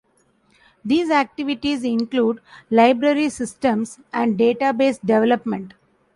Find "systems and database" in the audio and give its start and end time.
3.29-4.99